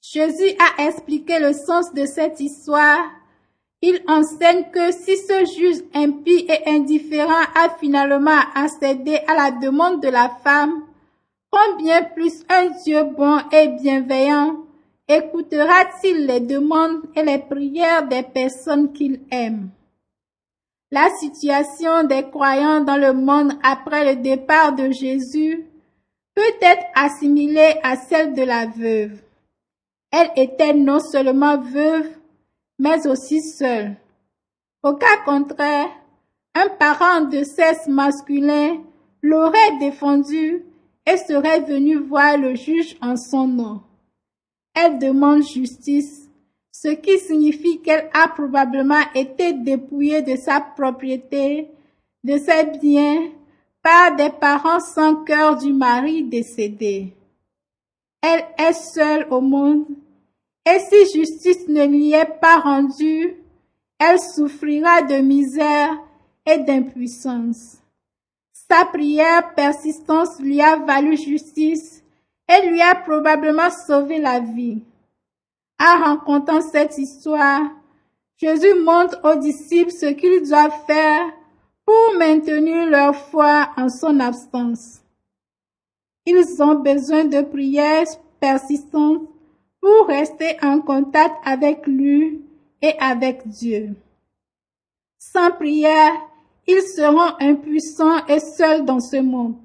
Jésus 0.01 0.55
a 0.57 0.87
expliqué 0.87 1.37
le 1.37 1.51
sens 1.51 1.93
de 1.93 2.05
cette 2.05 2.39
histoire. 2.39 3.03
Il 3.87 4.01
enseigne 4.07 4.63
que 4.73 4.91
si 4.91 5.15
ce 5.15 5.45
juge 5.45 5.83
impie 5.93 6.47
et 6.49 6.67
indifférent 6.67 7.45
a 7.53 7.69
finalement 7.79 8.41
accédé 8.55 9.19
à 9.27 9.35
la 9.35 9.51
demande 9.51 10.01
de 10.01 10.07
la 10.07 10.27
femme, 10.43 10.81
combien 11.51 12.01
plus 12.01 12.43
un 12.49 12.71
Dieu 12.83 13.03
bon 13.15 13.37
et 13.51 13.67
bienveillant 13.67 14.55
écoutera-t-il 15.07 16.25
les 16.25 16.39
demandes 16.39 17.03
et 17.15 17.21
les 17.21 17.37
prières 17.37 18.07
des 18.07 18.23
personnes 18.23 18.91
qu'il 18.91 19.19
aime 19.29 19.69
La 20.89 21.11
situation 21.19 22.05
des 22.05 22.23
croyants 22.23 22.81
dans 22.81 22.97
le 22.97 23.13
monde 23.13 23.53
après 23.61 24.15
le 24.15 24.19
départ 24.19 24.73
de 24.73 24.89
Jésus 24.89 25.63
peut 26.33 26.57
être 26.59 26.85
assimilée 26.95 27.75
à 27.83 27.97
celle 27.97 28.33
de 28.33 28.41
la 28.41 28.65
veuve. 28.65 29.21
Elle 30.11 30.31
était 30.37 30.73
non 30.73 30.99
seulement 30.99 31.59
veuve, 31.59 32.09
mais 32.79 33.07
aussi 33.07 33.41
seule. 33.41 33.95
Au 34.83 34.93
cas 34.93 35.17
contraire, 35.25 35.89
un 36.53 36.69
parent 36.69 37.21
de 37.21 37.43
sexe 37.43 37.87
masculin 37.87 38.77
l'aurait 39.21 39.77
défendu 39.79 40.63
et 41.05 41.17
serait 41.17 41.61
venu 41.61 41.97
voir 41.97 42.37
le 42.37 42.55
juge 42.55 42.95
en 43.01 43.15
son 43.17 43.47
nom. 43.47 43.81
Elle 44.73 44.99
demande 44.99 45.43
justice, 45.43 46.29
ce 46.71 46.89
qui 46.89 47.17
signifie 47.19 47.81
qu'elle 47.81 48.09
a 48.13 48.27
probablement 48.27 49.03
été 49.13 49.53
dépouillée 49.53 50.21
de 50.21 50.35
sa 50.35 50.59
propriété, 50.59 51.69
de 52.23 52.37
ses 52.37 52.65
biens, 52.79 53.31
par 53.81 54.15
des 54.15 54.29
parents 54.29 54.79
sans 54.79 55.23
cœur 55.23 55.57
du 55.57 55.71
mari 55.71 56.23
décédé. 56.23 57.13
Elle 58.21 58.43
est 58.57 58.73
seule 58.73 59.27
au 59.29 59.41
monde, 59.41 59.85
et 60.65 60.79
si 60.79 61.19
justice 61.19 61.67
ne 61.67 61.85
lui 61.85 62.13
est 62.13 62.39
pas 62.41 62.59
rendue, 62.59 63.35
elle 63.99 64.19
souffrira 64.19 65.03
de 65.03 65.15
misère 65.15 65.97
et 66.45 66.57
d'impuissance. 66.57 67.77
Sa 68.51 68.85
prière 68.85 69.53
persistance 69.53 70.39
lui 70.39 70.61
a 70.61 70.77
valu 70.77 71.17
justice 71.17 72.03
et 72.49 72.67
lui 72.67 72.81
a 72.81 72.95
probablement 72.95 73.69
sauvé 73.69 74.19
la 74.19 74.39
vie. 74.39 74.81
En 75.79 76.03
rencontrant 76.03 76.61
cette 76.61 76.97
histoire, 76.97 77.61
Jésus 78.37 78.73
montre 78.83 79.19
aux 79.23 79.39
disciples 79.39 79.91
ce 79.91 80.07
qu'ils 80.07 80.47
doivent 80.47 80.85
faire 80.87 81.25
pour 81.85 82.17
maintenir 82.17 82.87
leur 82.87 83.15
foi 83.15 83.69
en 83.77 83.89
son 83.89 84.19
absence. 84.19 85.01
Ils 86.25 86.61
ont 86.61 86.75
besoin 86.75 87.25
de 87.25 87.41
prières 87.41 88.07
persistantes 88.39 89.21
pour 89.85 90.07
rester 90.07 90.57
en 90.63 90.81
contact 90.81 91.35
avec 91.43 91.85
lui 91.85 92.41
et 92.81 92.97
avec 92.99 93.47
Dieu. 93.47 93.89
Sans 95.19 95.51
prière, 95.51 96.11
ils 96.65 96.81
seront 96.81 97.35
impuissants 97.39 98.25
et 98.25 98.39
seuls 98.39 98.83
dans 98.83 98.99
ce 98.99 99.17
monde. 99.17 99.57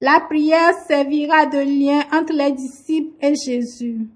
La 0.00 0.20
prière 0.20 0.72
servira 0.88 1.44
de 1.44 1.58
lien 1.58 2.00
entre 2.18 2.32
les 2.32 2.52
disciples 2.52 3.14
et 3.20 3.34
Jésus. 3.34 4.08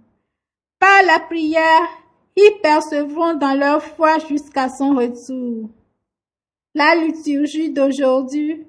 Par 0.78 1.02
la 1.02 1.20
prière, 1.20 1.86
ils 2.34 2.58
percevront 2.62 3.34
dans 3.34 3.58
leur 3.58 3.82
foi 3.82 4.16
jusqu'à 4.30 4.70
son 4.70 4.94
retour. 4.94 5.68
La 6.74 6.94
liturgie 6.94 7.68
d'aujourd'hui 7.68 8.64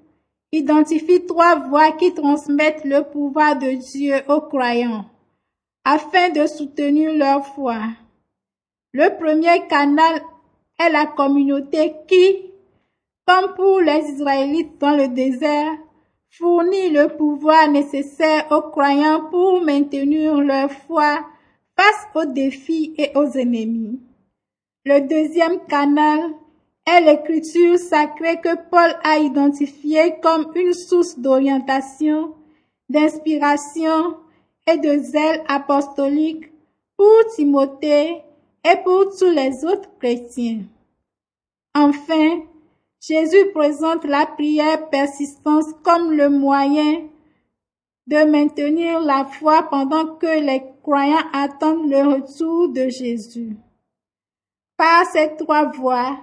identifie 0.52 1.26
trois 1.26 1.60
voies 1.70 1.94
qui 1.94 2.14
transmettent 2.14 2.84
le 2.84 3.04
pouvoir 3.04 3.58
de 3.58 3.72
Dieu 3.72 4.16
aux 4.28 4.42
croyants 4.42 5.06
afin 5.90 6.32
de 6.32 6.46
soutenir 6.48 7.14
leur 7.14 7.46
foi. 7.46 7.80
Le 8.92 9.08
premier 9.18 9.66
canal 9.70 10.22
est 10.78 10.90
la 10.90 11.06
communauté 11.06 11.94
qui, 12.10 12.52
comme 13.26 13.54
pour 13.56 13.80
les 13.80 14.02
Israélites 14.12 14.78
dans 14.82 14.98
le 14.98 15.08
désert, 15.08 15.78
fournit 16.30 16.90
le 16.90 17.08
pouvoir 17.16 17.72
nécessaire 17.72 18.52
aux 18.52 18.64
croyants 18.64 19.30
pour 19.32 19.62
maintenir 19.62 20.42
leur 20.42 20.70
foi 20.70 21.26
face 21.78 22.08
aux 22.16 22.26
défis 22.26 22.94
et 22.98 23.12
aux 23.16 23.32
ennemis. 23.38 24.02
Le 24.84 25.08
deuxième 25.08 25.66
canal 25.68 26.20
est 26.86 27.00
l'écriture 27.00 27.78
sacrée 27.80 28.42
que 28.42 28.56
Paul 28.70 28.94
a 29.06 29.20
identifiée 29.20 30.16
comme 30.22 30.52
une 30.54 30.74
source 30.74 31.18
d'orientation, 31.18 32.36
d'inspiration 32.90 34.18
et 34.68 34.78
de 34.78 34.98
zèle 34.98 35.44
apostolique 35.48 36.52
pour 36.98 37.26
Timothée 37.36 38.22
et 38.64 38.78
pour 38.84 39.16
tous 39.18 39.30
les 39.30 39.64
autres 39.66 39.90
chrétiens. 40.00 40.64
Enfin, 41.74 42.42
Jésus 43.00 43.52
présente 43.54 44.04
la 44.04 44.26
prière 44.26 44.90
persistance 44.90 45.66
comme 45.84 46.12
le 46.12 46.30
moyen 46.30 47.08
de 48.08 48.30
maintenir 48.30 49.00
la 49.00 49.26
foi 49.26 49.64
pendant 49.70 50.16
que 50.16 50.40
les 50.40 50.64
croyants 50.82 51.30
attendent 51.34 51.90
le 51.90 52.16
retour 52.16 52.70
de 52.70 52.90
Jésus. 52.90 53.56
Par 54.78 55.06
ces 55.06 55.36
trois 55.36 55.66
voies, 55.66 56.18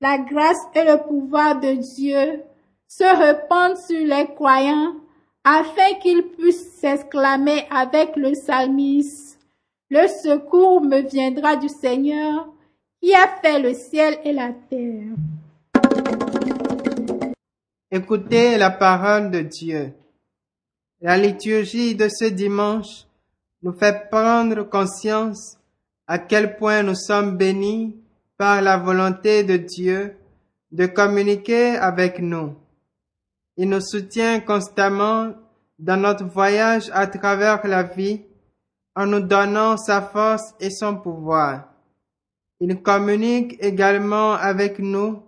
la 0.00 0.18
grâce 0.18 0.60
et 0.74 0.84
le 0.84 1.06
pouvoir 1.06 1.60
de 1.60 1.72
Dieu 1.72 2.42
se 2.86 3.04
répandent 3.04 3.76
sur 3.76 4.06
les 4.06 4.26
croyants 4.34 4.94
afin 5.46 5.94
qu'ils 6.02 6.24
puissent 6.36 6.72
s'exclamer 6.80 7.66
avec 7.70 8.16
le 8.16 8.32
psalmiste, 8.32 9.38
Le 9.88 10.08
secours 10.08 10.80
me 10.80 11.00
viendra 11.08 11.54
du 11.54 11.68
Seigneur 11.68 12.48
qui 13.00 13.14
a 13.14 13.28
fait 13.40 13.60
le 13.60 13.72
ciel 13.72 14.18
et 14.24 14.32
la 14.32 14.52
terre. 14.68 15.14
Écoutez 17.92 18.58
la 18.58 18.70
parole 18.70 19.30
de 19.30 19.42
Dieu. 19.42 19.92
La 21.00 21.16
liturgie 21.16 21.94
de 21.94 22.08
ce 22.08 22.24
dimanche 22.24 23.06
nous 23.62 23.72
fait 23.72 24.10
prendre 24.10 24.64
conscience 24.64 25.56
à 26.08 26.18
quel 26.18 26.56
point 26.56 26.82
nous 26.82 26.96
sommes 26.96 27.36
bénis 27.36 27.94
par 28.36 28.60
la 28.62 28.78
volonté 28.78 29.44
de 29.44 29.56
Dieu 29.56 30.16
de 30.72 30.86
communiquer 30.86 31.76
avec 31.76 32.18
nous. 32.18 32.56
Il 33.56 33.68
nous 33.68 33.80
soutient 33.80 34.40
constamment 34.40 35.32
dans 35.78 35.96
notre 35.96 36.24
voyage 36.24 36.90
à 36.92 37.06
travers 37.06 37.66
la 37.66 37.82
vie 37.82 38.22
en 38.94 39.06
nous 39.06 39.20
donnant 39.20 39.76
sa 39.76 40.00
force 40.02 40.54
et 40.60 40.70
son 40.70 40.96
pouvoir. 40.96 41.68
Il 42.60 42.82
communique 42.82 43.56
également 43.60 44.32
avec 44.32 44.78
nous 44.78 45.22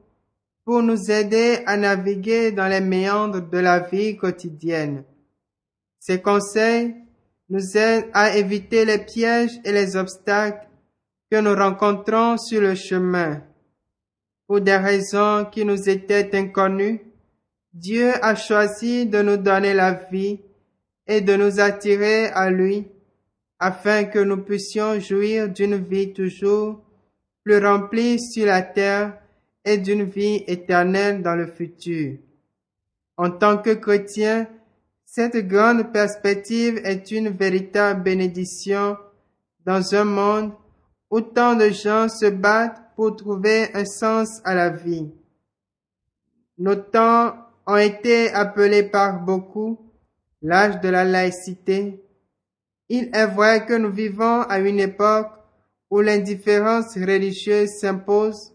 pour 0.64 0.82
nous 0.82 1.10
aider 1.10 1.62
à 1.66 1.76
naviguer 1.76 2.52
dans 2.52 2.68
les 2.68 2.80
méandres 2.80 3.42
de 3.42 3.58
la 3.58 3.80
vie 3.80 4.16
quotidienne. 4.16 5.04
Ces 5.98 6.20
conseils 6.20 6.94
nous 7.50 7.76
aident 7.76 8.10
à 8.12 8.36
éviter 8.36 8.84
les 8.84 8.98
pièges 8.98 9.58
et 9.64 9.72
les 9.72 9.96
obstacles 9.96 10.66
que 11.30 11.40
nous 11.40 11.54
rencontrons 11.54 12.36
sur 12.38 12.60
le 12.60 12.74
chemin. 12.74 13.42
Pour 14.46 14.60
des 14.60 14.76
raisons 14.76 15.46
qui 15.50 15.64
nous 15.64 15.88
étaient 15.88 16.30
inconnues, 16.34 17.00
Dieu 17.72 18.12
a 18.22 18.34
choisi 18.34 19.06
de 19.06 19.22
nous 19.22 19.36
donner 19.36 19.74
la 19.74 19.92
vie 19.92 20.40
et 21.06 21.20
de 21.20 21.36
nous 21.36 21.60
attirer 21.60 22.26
à 22.26 22.50
lui 22.50 22.86
afin 23.58 24.04
que 24.04 24.18
nous 24.18 24.38
puissions 24.38 25.00
jouir 25.00 25.48
d'une 25.48 25.76
vie 25.76 26.12
toujours 26.12 26.82
plus 27.42 27.58
remplie 27.58 28.20
sur 28.20 28.46
la 28.46 28.62
terre 28.62 29.18
et 29.64 29.78
d'une 29.78 30.04
vie 30.04 30.44
éternelle 30.46 31.22
dans 31.22 31.34
le 31.34 31.46
futur. 31.46 32.18
En 33.16 33.30
tant 33.30 33.58
que 33.58 33.74
chrétien, 33.74 34.46
cette 35.04 35.48
grande 35.48 35.92
perspective 35.92 36.80
est 36.84 37.10
une 37.10 37.30
véritable 37.30 38.02
bénédiction 38.02 38.96
dans 39.64 39.94
un 39.94 40.04
monde 40.04 40.52
où 41.10 41.20
tant 41.20 41.54
de 41.54 41.70
gens 41.70 42.08
se 42.08 42.26
battent 42.26 42.80
pour 42.94 43.16
trouver 43.16 43.74
un 43.74 43.84
sens 43.84 44.40
à 44.44 44.54
la 44.54 44.70
vie. 44.70 45.10
Nos 46.58 46.76
ont 47.68 47.76
été 47.76 48.32
appelés 48.32 48.82
par 48.82 49.20
beaucoup 49.20 49.78
l'âge 50.40 50.80
de 50.80 50.88
la 50.88 51.04
laïcité. 51.04 52.02
Il 52.88 53.10
est 53.12 53.26
vrai 53.26 53.66
que 53.66 53.74
nous 53.74 53.92
vivons 53.92 54.40
à 54.42 54.58
une 54.58 54.80
époque 54.80 55.30
où 55.90 56.00
l'indifférence 56.00 56.94
religieuse 56.96 57.68
s'impose 57.78 58.54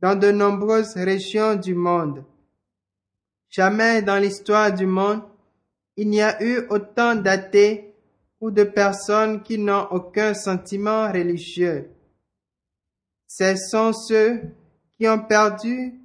dans 0.00 0.18
de 0.18 0.30
nombreuses 0.30 0.94
régions 0.94 1.56
du 1.56 1.74
monde. 1.74 2.24
Jamais 3.50 4.00
dans 4.00 4.16
l'histoire 4.16 4.72
du 4.72 4.86
monde, 4.86 5.22
il 5.96 6.08
n'y 6.08 6.22
a 6.22 6.42
eu 6.42 6.66
autant 6.70 7.14
d'athées 7.14 7.94
ou 8.40 8.50
de 8.50 8.64
personnes 8.64 9.42
qui 9.42 9.58
n'ont 9.58 9.86
aucun 9.90 10.32
sentiment 10.32 11.12
religieux. 11.12 11.90
Ce 13.28 13.56
sont 13.56 13.92
ceux 13.92 14.40
qui 14.98 15.06
ont 15.06 15.20
perdu 15.20 16.00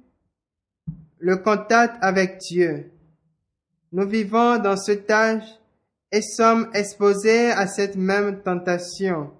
le 1.20 1.36
contact 1.36 1.96
avec 2.00 2.38
Dieu. 2.38 2.90
Nous 3.92 4.08
vivons 4.08 4.58
dans 4.58 4.76
cet 4.76 5.10
âge 5.10 5.44
et 6.10 6.22
sommes 6.22 6.70
exposés 6.74 7.50
à 7.50 7.66
cette 7.66 7.96
même 7.96 8.42
tentation. 8.42 9.30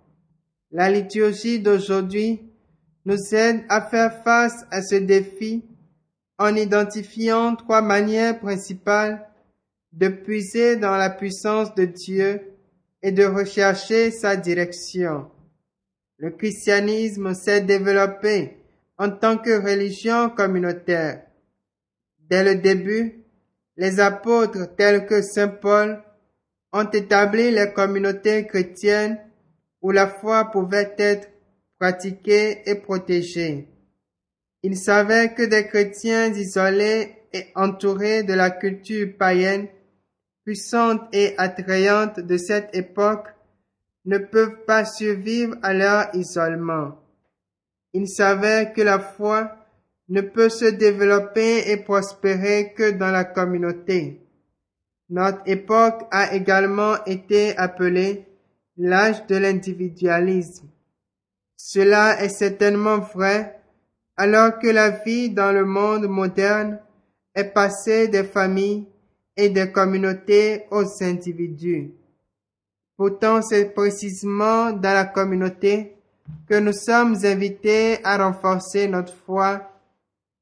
La 0.70 0.90
liturgie 0.90 1.58
d'aujourd'hui 1.58 2.40
nous 3.06 3.34
aide 3.34 3.64
à 3.68 3.80
faire 3.80 4.22
face 4.22 4.64
à 4.70 4.82
ce 4.82 4.96
défi 4.96 5.64
en 6.38 6.54
identifiant 6.54 7.56
trois 7.56 7.82
manières 7.82 8.38
principales 8.38 9.26
de 9.92 10.08
puiser 10.08 10.76
dans 10.76 10.96
la 10.96 11.10
puissance 11.10 11.74
de 11.74 11.86
Dieu 11.86 12.42
et 13.02 13.10
de 13.10 13.24
rechercher 13.24 14.10
sa 14.10 14.36
direction. 14.36 15.30
Le 16.18 16.30
christianisme 16.30 17.34
s'est 17.34 17.62
développé 17.62 18.58
en 18.98 19.10
tant 19.10 19.38
que 19.38 19.58
religion 19.58 20.28
communautaire. 20.28 21.22
Dès 22.30 22.44
le 22.44 22.54
début, 22.54 23.24
les 23.76 23.98
apôtres 23.98 24.76
tels 24.76 25.04
que 25.04 25.20
Saint 25.20 25.48
Paul 25.48 26.00
ont 26.72 26.88
établi 26.88 27.50
les 27.50 27.72
communautés 27.72 28.46
chrétiennes 28.46 29.18
où 29.82 29.90
la 29.90 30.06
foi 30.06 30.44
pouvait 30.44 30.94
être 30.98 31.28
pratiquée 31.80 32.62
et 32.70 32.76
protégée. 32.76 33.66
Ils 34.62 34.78
savaient 34.78 35.34
que 35.34 35.42
des 35.42 35.66
chrétiens 35.66 36.32
isolés 36.32 37.16
et 37.32 37.46
entourés 37.56 38.22
de 38.22 38.34
la 38.34 38.50
culture 38.50 39.08
païenne, 39.18 39.66
puissante 40.44 41.02
et 41.12 41.34
attrayante 41.36 42.20
de 42.20 42.36
cette 42.36 42.76
époque, 42.76 43.26
ne 44.04 44.18
peuvent 44.18 44.64
pas 44.66 44.84
survivre 44.84 45.56
à 45.62 45.72
leur 45.72 46.14
isolement. 46.14 46.96
Ils 47.92 48.08
savaient 48.08 48.72
que 48.74 48.82
la 48.82 49.00
foi 49.00 49.59
ne 50.10 50.20
peut 50.20 50.48
se 50.48 50.64
développer 50.64 51.70
et 51.70 51.76
prospérer 51.78 52.74
que 52.76 52.90
dans 52.90 53.12
la 53.12 53.24
communauté. 53.24 54.20
Notre 55.08 55.40
époque 55.46 56.02
a 56.10 56.34
également 56.34 57.02
été 57.04 57.56
appelée 57.56 58.26
l'âge 58.76 59.24
de 59.26 59.36
l'individualisme. 59.36 60.66
Cela 61.56 62.22
est 62.22 62.28
certainement 62.28 62.98
vrai 62.98 63.60
alors 64.16 64.58
que 64.58 64.66
la 64.66 64.90
vie 64.90 65.30
dans 65.30 65.52
le 65.52 65.64
monde 65.64 66.06
moderne 66.08 66.80
est 67.34 67.44
passée 67.44 68.08
des 68.08 68.24
familles 68.24 68.86
et 69.36 69.48
des 69.48 69.70
communautés 69.70 70.64
aux 70.70 71.02
individus. 71.02 71.92
Pourtant, 72.96 73.42
c'est 73.42 73.66
précisément 73.72 74.72
dans 74.72 74.92
la 74.92 75.04
communauté 75.04 75.94
que 76.48 76.58
nous 76.58 76.72
sommes 76.72 77.16
invités 77.24 77.98
à 78.04 78.18
renforcer 78.18 78.88
notre 78.88 79.14
foi 79.14 79.69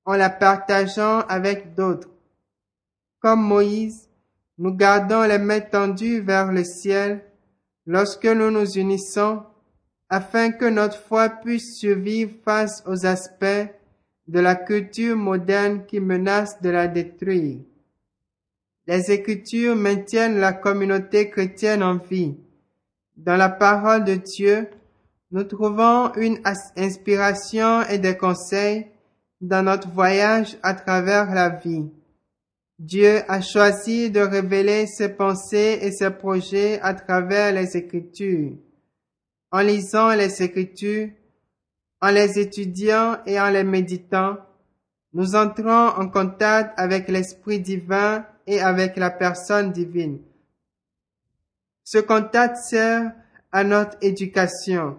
en 0.08 0.16
la 0.16 0.30
partageant 0.30 1.20
avec 1.28 1.74
d'autres. 1.74 2.08
Comme 3.20 3.42
Moïse, 3.42 4.08
nous 4.56 4.72
gardons 4.72 5.20
les 5.24 5.36
mains 5.36 5.60
tendues 5.60 6.22
vers 6.22 6.50
le 6.50 6.64
ciel 6.64 7.22
lorsque 7.84 8.24
nous 8.24 8.50
nous 8.50 8.78
unissons 8.78 9.42
afin 10.08 10.50
que 10.52 10.64
notre 10.64 10.98
foi 10.98 11.28
puisse 11.28 11.78
survivre 11.78 12.32
face 12.42 12.82
aux 12.86 13.04
aspects 13.04 13.68
de 14.28 14.40
la 14.40 14.54
culture 14.54 15.14
moderne 15.14 15.84
qui 15.84 16.00
menacent 16.00 16.62
de 16.62 16.70
la 16.70 16.88
détruire. 16.88 17.58
Les 18.86 19.10
Écritures 19.10 19.76
maintiennent 19.76 20.40
la 20.40 20.54
communauté 20.54 21.28
chrétienne 21.28 21.82
en 21.82 21.98
vie. 21.98 22.34
Dans 23.18 23.36
la 23.36 23.50
parole 23.50 24.04
de 24.04 24.14
Dieu, 24.14 24.68
nous 25.32 25.44
trouvons 25.44 26.14
une 26.14 26.40
inspiration 26.76 27.82
et 27.90 27.98
des 27.98 28.16
conseils 28.16 28.86
dans 29.40 29.62
notre 29.62 29.88
voyage 29.88 30.56
à 30.62 30.74
travers 30.74 31.32
la 31.32 31.48
vie. 31.48 31.86
Dieu 32.78 33.22
a 33.28 33.40
choisi 33.40 34.10
de 34.10 34.20
révéler 34.20 34.86
ses 34.86 35.08
pensées 35.08 35.78
et 35.82 35.90
ses 35.90 36.10
projets 36.10 36.80
à 36.80 36.94
travers 36.94 37.52
les 37.52 37.76
Écritures. 37.76 38.52
En 39.50 39.60
lisant 39.60 40.14
les 40.14 40.42
Écritures, 40.42 41.10
en 42.00 42.10
les 42.10 42.38
étudiant 42.38 43.18
et 43.26 43.40
en 43.40 43.50
les 43.50 43.64
méditant, 43.64 44.36
nous 45.12 45.34
entrons 45.34 45.88
en 45.88 46.08
contact 46.08 46.78
avec 46.78 47.08
l'Esprit 47.08 47.58
divin 47.58 48.24
et 48.46 48.60
avec 48.60 48.96
la 48.96 49.10
personne 49.10 49.72
divine. 49.72 50.20
Ce 51.82 51.98
contact 51.98 52.56
sert 52.56 53.12
à 53.50 53.64
notre 53.64 53.96
éducation. 54.02 54.98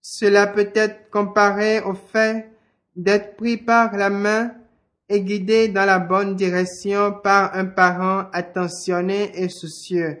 Cela 0.00 0.46
peut 0.46 0.70
être 0.74 1.10
comparé 1.10 1.80
au 1.80 1.94
fait 1.94 2.50
d'être 2.96 3.36
pris 3.36 3.56
par 3.56 3.96
la 3.96 4.10
main 4.10 4.52
et 5.08 5.20
guidé 5.20 5.68
dans 5.68 5.84
la 5.84 5.98
bonne 5.98 6.34
direction 6.34 7.12
par 7.12 7.54
un 7.56 7.66
parent 7.66 8.28
attentionné 8.32 9.30
et 9.34 9.48
soucieux. 9.48 10.18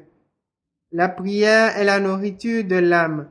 La 0.92 1.08
prière 1.08 1.76
est 1.76 1.84
la 1.84 2.00
nourriture 2.00 2.64
de 2.64 2.76
l'âme. 2.76 3.28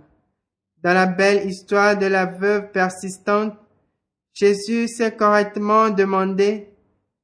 Dans 0.82 0.94
la 0.94 1.06
belle 1.06 1.48
histoire 1.48 1.98
de 1.98 2.08
la 2.08 2.26
veuve 2.26 2.72
persistante, 2.72 3.54
Jésus 4.34 4.88
s'est 4.88 5.16
correctement 5.16 5.90
demandé 5.90 6.70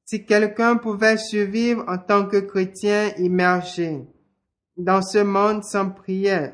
si 0.05 0.25
quelqu'un 0.25 0.77
pouvait 0.77 1.17
survivre 1.17 1.83
en 1.87 1.97
tant 1.97 2.25
que 2.25 2.37
chrétien 2.37 3.11
immergé 3.17 4.01
dans 4.77 5.01
ce 5.01 5.17
monde 5.17 5.63
sans 5.63 5.89
prière, 5.89 6.53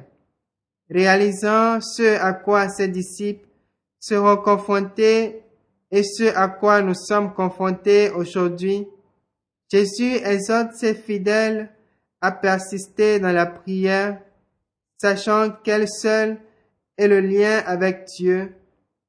réalisant 0.90 1.80
ce 1.80 2.20
à 2.20 2.34
quoi 2.34 2.70
ses 2.70 2.88
disciples 2.88 3.48
seront 4.00 4.38
confrontés 4.38 5.45
et 5.92 6.04
ce 6.04 6.36
à 6.36 6.48
quoi 6.48 6.82
nous 6.82 6.96
sommes 6.96 7.34
confrontés 7.34 8.10
aujourd'hui. 8.12 8.88
Jésus 9.72 10.16
exhorte 10.24 10.74
ses 10.74 10.94
fidèles 10.94 11.72
à 12.22 12.32
persister 12.32 13.20
dans 13.20 13.32
la 13.32 13.46
prière, 13.46 14.22
sachant 14.98 15.52
qu'elle 15.64 15.88
seule 15.88 16.38
et 16.98 17.08
le 17.08 17.20
lien 17.20 17.62
avec 17.66 18.06
Dieu 18.18 18.56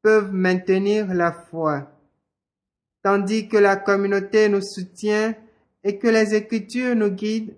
peuvent 0.02 0.32
maintenir 0.32 1.12
la 1.12 1.32
foi. 1.32 1.90
Tandis 3.02 3.48
que 3.48 3.56
la 3.56 3.76
communauté 3.76 4.48
nous 4.48 4.62
soutient 4.62 5.34
et 5.84 5.98
que 5.98 6.08
les 6.08 6.34
Écritures 6.34 6.96
nous 6.96 7.10
guident, 7.10 7.54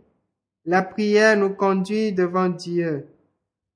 la 0.64 0.82
prière 0.82 1.36
nous 1.36 1.54
conduit 1.54 2.12
devant 2.12 2.48
Dieu. 2.48 3.06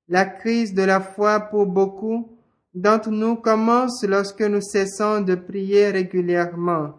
La 0.09 0.27
crise 0.27 0.75
de 0.75 0.83
la 0.83 1.01
foi 1.01 1.41
pour 1.41 1.67
beaucoup 1.67 2.32
d'entre 2.75 3.11
nous 3.11 3.37
commence 3.37 4.05
lorsque 4.05 4.43
nous 4.43 4.61
cessons 4.61 5.21
de 5.21 5.35
prier 5.35 5.91
régulièrement. 5.91 6.95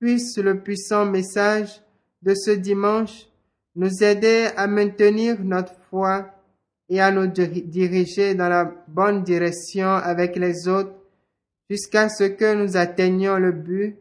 Puisse 0.00 0.38
le 0.38 0.60
puissant 0.60 1.04
message 1.04 1.82
de 2.22 2.34
ce 2.34 2.52
dimanche 2.52 3.26
nous 3.74 4.02
aider 4.02 4.48
à 4.56 4.66
maintenir 4.66 5.38
notre 5.42 5.74
foi 5.90 6.30
et 6.88 7.00
à 7.00 7.10
nous 7.10 7.26
diriger 7.26 8.34
dans 8.34 8.48
la 8.48 8.64
bonne 8.88 9.22
direction 9.22 9.88
avec 9.88 10.36
les 10.36 10.68
autres 10.68 10.94
jusqu'à 11.68 12.08
ce 12.08 12.24
que 12.24 12.54
nous 12.54 12.76
atteignions 12.76 13.36
le 13.36 13.52
but 13.52 13.96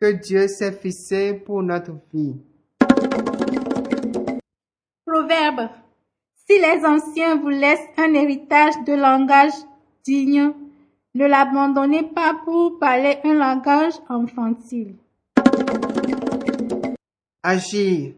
que 0.00 0.12
Dieu 0.12 0.48
s'est 0.48 0.72
fixé 0.72 1.34
pour 1.34 1.62
notre 1.62 1.92
vie. 2.12 2.34
Proverbe. 5.06 5.68
Si 6.46 6.58
les 6.58 6.84
anciens 6.84 7.36
vous 7.36 7.48
laissent 7.48 7.88
un 7.96 8.12
héritage 8.14 8.74
de 8.86 8.94
langage 8.94 9.52
ne 10.06 11.26
l'abandonnez 11.26 12.02
pas 12.02 12.40
pour 12.44 12.78
parler 12.78 13.18
un 13.24 13.34
langage 13.34 13.94
infantile. 14.08 14.94
Agir, 17.42 18.14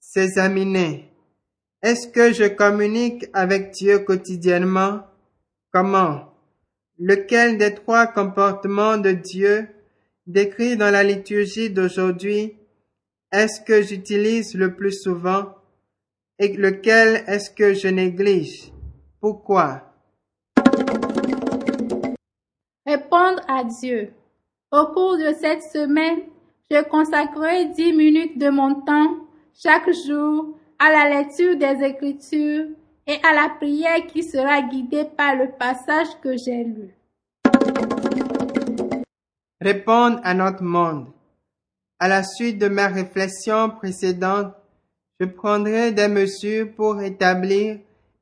s'examiner, 0.00 1.10
est-ce 1.82 2.08
que 2.08 2.32
je 2.32 2.44
communique 2.44 3.26
avec 3.32 3.72
Dieu 3.72 4.00
quotidiennement? 4.00 5.00
Comment? 5.72 6.32
Lequel 6.98 7.58
des 7.58 7.74
trois 7.74 8.06
comportements 8.06 8.96
de 8.96 9.12
Dieu 9.12 9.68
décrits 10.26 10.76
dans 10.76 10.90
la 10.90 11.02
liturgie 11.02 11.70
d'aujourd'hui 11.70 12.56
est-ce 13.32 13.60
que 13.60 13.82
j'utilise 13.82 14.54
le 14.54 14.74
plus 14.76 15.02
souvent? 15.02 15.54
Et 16.38 16.56
lequel 16.56 17.24
est-ce 17.26 17.50
que 17.50 17.74
je 17.74 17.88
néglige? 17.88 18.72
Pourquoi? 19.20 19.85
Répondre 22.86 23.40
à 23.48 23.64
Dieu. 23.64 24.12
Au 24.70 24.86
cours 24.86 25.18
de 25.18 25.32
cette 25.32 25.64
semaine, 25.64 26.20
je 26.70 26.84
consacrerai 26.84 27.66
dix 27.70 27.92
minutes 27.92 28.38
de 28.38 28.48
mon 28.48 28.80
temps 28.82 29.16
chaque 29.60 29.90
jour 30.06 30.56
à 30.78 30.92
la 30.92 31.18
lecture 31.18 31.56
des 31.56 31.84
Écritures 31.84 32.66
et 33.08 33.18
à 33.24 33.34
la 33.34 33.48
prière 33.48 34.06
qui 34.06 34.22
sera 34.22 34.62
guidée 34.62 35.04
par 35.16 35.34
le 35.34 35.50
passage 35.58 36.06
que 36.22 36.36
j'ai 36.36 36.62
lu. 36.62 36.94
Répondre 39.60 40.20
à 40.22 40.34
notre 40.34 40.62
monde. 40.62 41.08
À 41.98 42.06
la 42.06 42.22
suite 42.22 42.58
de 42.58 42.68
mes 42.68 42.86
réflexions 42.86 43.70
précédentes, 43.70 44.54
je 45.18 45.26
prendrai 45.26 45.90
des 45.90 46.08
mesures 46.08 46.72
pour 46.76 47.02
établir 47.02 47.78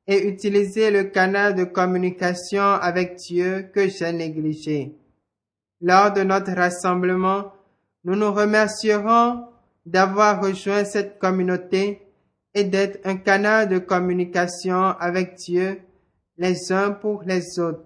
et 0.07 0.27
utiliser 0.27 0.91
le 0.91 1.05
canal 1.05 1.55
de 1.55 1.63
communication 1.63 2.61
avec 2.61 3.15
Dieu 3.15 3.69
que 3.73 3.87
j'ai 3.87 4.11
négligé. 4.11 4.93
Lors 5.81 6.13
de 6.13 6.21
notre 6.21 6.51
rassemblement, 6.53 7.51
nous 8.03 8.15
nous 8.15 8.31
remercierons 8.31 9.45
d'avoir 9.85 10.41
rejoint 10.41 10.83
cette 10.83 11.19
communauté 11.19 12.01
et 12.53 12.63
d'être 12.63 12.99
un 13.05 13.17
canal 13.17 13.67
de 13.67 13.79
communication 13.79 14.95
avec 14.99 15.35
Dieu 15.35 15.81
les 16.37 16.71
uns 16.71 16.91
pour 16.91 17.23
les 17.23 17.59
autres. 17.59 17.83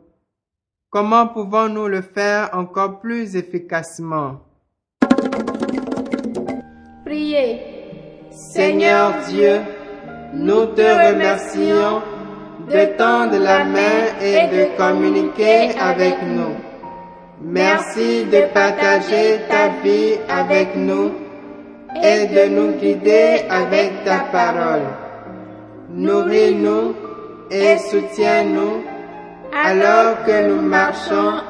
Comment 0.89 1.27
pouvons-nous 1.27 1.87
le 1.87 2.01
faire 2.01 2.49
encore 2.53 2.99
plus 2.99 3.35
efficacement? 3.35 4.41
Priez. 7.05 7.61
Seigneur 8.31 9.13
Dieu, 9.27 9.61
nous 10.33 10.65
te 10.67 10.81
remercions 10.81 12.01
de 12.69 12.97
tendre 12.97 13.37
la 13.39 13.63
main 13.63 13.99
et 14.21 14.47
de 14.55 14.77
communiquer 14.77 15.71
avec 15.79 16.21
nous. 16.23 16.55
Merci 17.41 18.25
de 18.25 18.41
partager 18.53 19.39
ta 19.49 19.69
vie 19.83 20.17
avec 20.29 20.75
nous 20.75 21.11
et 22.03 22.27
de 22.27 22.49
nous 22.49 22.71
guider 22.73 23.41
avec 23.49 24.03
ta 24.03 24.19
parole. 24.31 24.87
Nourris-nous 25.89 26.93
et 27.49 27.77
soutiens-nous 27.89 28.83
alors 29.51 30.23
que 30.25 30.47
nous 30.49 30.61
marchons 30.61 31.41